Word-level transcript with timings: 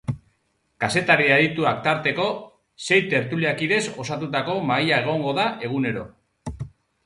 Kazetari 0.83 1.27
adituak 1.35 1.83
tarteko, 1.89 2.25
sei 2.87 2.99
tertuliakidez 3.13 3.81
osatutako 4.07 4.59
mahaia 4.73 5.01
egongo 5.07 5.39
da 5.43 5.49
egunero. 5.71 6.11